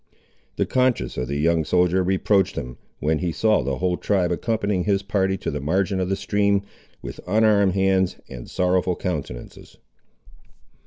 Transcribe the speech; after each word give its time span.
The 0.55 0.65
conscience 0.65 1.15
of 1.15 1.27
the 1.27 1.37
young 1.37 1.63
soldier 1.63 2.01
reproached 2.03 2.55
him, 2.55 2.79
when 2.97 3.19
he 3.19 3.31
saw 3.31 3.61
the 3.61 3.77
whole 3.77 3.97
tribe 3.97 4.31
accompanying 4.31 4.85
his 4.85 5.03
party 5.03 5.37
to 5.37 5.51
the 5.51 5.61
margin 5.61 5.99
of 5.99 6.09
the 6.09 6.15
stream, 6.15 6.63
with 7.03 7.19
unarmed 7.27 7.73
hands 7.75 8.15
and 8.27 8.49
sorrowful 8.49 8.95
countenances. 8.95 9.77